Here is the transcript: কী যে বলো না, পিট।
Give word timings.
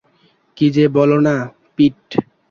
কী 0.57 0.67
যে 0.75 0.85
বলো 0.87 1.17
না, 1.19 1.35
পিট। 1.75 2.01